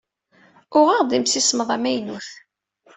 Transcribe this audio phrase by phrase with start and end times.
[0.77, 2.29] Uɣaɣ-d imsismeḍ amaynut.